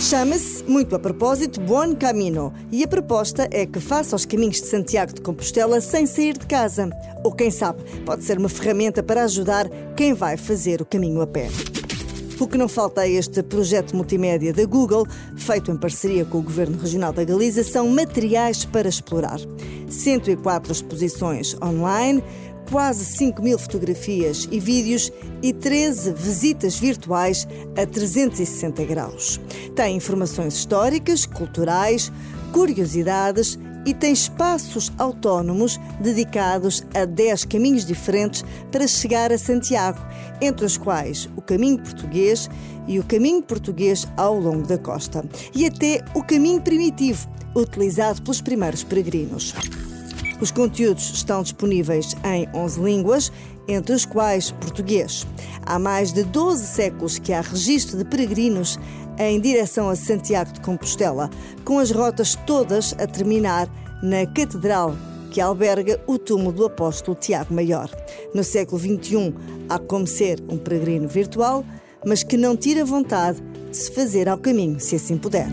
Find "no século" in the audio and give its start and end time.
68.34-68.80